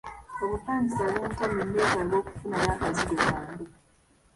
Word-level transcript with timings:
Obupangisa 0.43 1.03
buntamye 1.13 1.63
neetaaga 1.65 2.15
okufunayo 2.21 2.67
akazigo 2.73 3.15
kange. 3.31 3.67